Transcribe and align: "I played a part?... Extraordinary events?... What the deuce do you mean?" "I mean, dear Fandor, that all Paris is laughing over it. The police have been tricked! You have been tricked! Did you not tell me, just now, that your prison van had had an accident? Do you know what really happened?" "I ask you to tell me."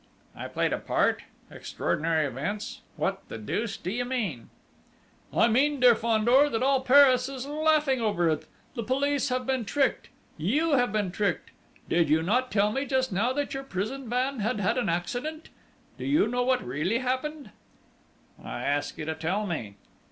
"I 0.35 0.47
played 0.47 0.73
a 0.73 0.79
part?... 0.79 1.21
Extraordinary 1.51 2.25
events?... 2.25 2.81
What 2.95 3.21
the 3.27 3.37
deuce 3.37 3.77
do 3.77 3.91
you 3.91 4.03
mean?" 4.03 4.49
"I 5.31 5.47
mean, 5.47 5.79
dear 5.79 5.93
Fandor, 5.95 6.49
that 6.49 6.63
all 6.63 6.81
Paris 6.81 7.29
is 7.29 7.45
laughing 7.45 8.01
over 8.01 8.27
it. 8.31 8.47
The 8.73 8.81
police 8.81 9.29
have 9.29 9.45
been 9.45 9.63
tricked! 9.63 10.09
You 10.37 10.71
have 10.71 10.91
been 10.91 11.11
tricked! 11.11 11.51
Did 11.87 12.09
you 12.09 12.23
not 12.23 12.49
tell 12.51 12.71
me, 12.71 12.85
just 12.85 13.11
now, 13.11 13.31
that 13.33 13.53
your 13.53 13.61
prison 13.61 14.09
van 14.09 14.39
had 14.39 14.59
had 14.59 14.79
an 14.79 14.89
accident? 14.89 15.49
Do 15.99 16.05
you 16.05 16.27
know 16.27 16.41
what 16.41 16.65
really 16.65 16.97
happened?" 16.97 17.51
"I 18.43 18.63
ask 18.63 18.97
you 18.97 19.05
to 19.05 19.13
tell 19.13 19.45
me." 19.45 19.75